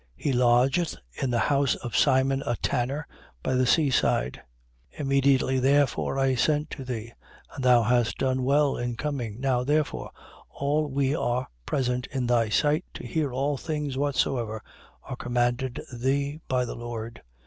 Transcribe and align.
He 0.15 0.33
lodgeth 0.33 0.95
in 1.21 1.29
the 1.29 1.37
house 1.53 1.75
of 1.75 1.95
Simon 1.95 2.41
a 2.47 2.55
tanner, 2.55 3.07
by 3.43 3.53
the 3.53 3.67
sea 3.67 3.91
side. 3.91 4.41
10:33. 4.97 4.99
Immediately 5.01 5.59
therefore 5.59 6.17
I 6.17 6.33
sent 6.33 6.71
to 6.71 6.83
thee: 6.83 7.13
and 7.53 7.63
thou 7.63 7.83
hast 7.83 8.17
done 8.17 8.43
well 8.43 8.77
in 8.77 8.95
coming. 8.95 9.39
Now, 9.39 9.63
therefore, 9.63 10.09
all 10.49 10.87
we 10.87 11.15
are 11.15 11.47
present 11.67 12.07
in 12.07 12.25
thy 12.25 12.49
sight 12.49 12.85
to 12.95 13.05
hear 13.05 13.31
all 13.31 13.57
things 13.57 13.95
whatsoever 13.95 14.63
are 15.03 15.15
commanded 15.15 15.79
thee 15.93 16.39
by 16.47 16.65
the 16.65 16.75
Lord. 16.75 17.21